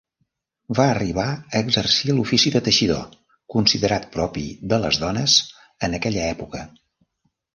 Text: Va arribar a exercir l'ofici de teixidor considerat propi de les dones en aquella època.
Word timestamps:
Va 0.77 0.85
arribar 0.93 1.25
a 1.31 1.59
exercir 1.65 2.13
l'ofici 2.15 2.53
de 2.55 2.61
teixidor 2.69 3.03
considerat 3.55 4.09
propi 4.17 4.45
de 4.73 4.81
les 4.85 5.01
dones 5.05 5.35
en 5.89 5.93
aquella 5.99 6.27
època. 6.33 6.65